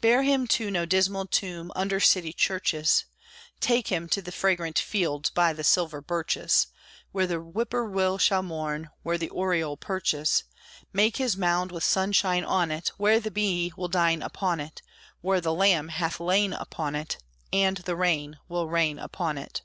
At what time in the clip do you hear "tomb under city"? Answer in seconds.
1.26-2.32